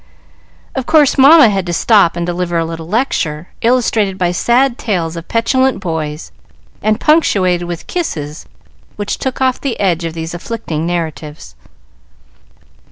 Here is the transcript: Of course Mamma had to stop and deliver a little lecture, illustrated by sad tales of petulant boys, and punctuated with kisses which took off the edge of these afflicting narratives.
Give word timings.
Of 0.73 0.87
course 0.87 1.15
Mamma 1.15 1.49
had 1.49 1.67
to 1.67 1.73
stop 1.73 2.15
and 2.17 2.25
deliver 2.25 2.57
a 2.57 2.65
little 2.65 2.87
lecture, 2.87 3.49
illustrated 3.61 4.17
by 4.17 4.31
sad 4.31 4.79
tales 4.79 5.15
of 5.15 5.27
petulant 5.27 5.79
boys, 5.79 6.31
and 6.81 6.99
punctuated 6.99 7.67
with 7.67 7.85
kisses 7.85 8.47
which 8.95 9.19
took 9.19 9.41
off 9.41 9.61
the 9.61 9.79
edge 9.79 10.03
of 10.03 10.15
these 10.15 10.33
afflicting 10.33 10.87
narratives. 10.87 11.53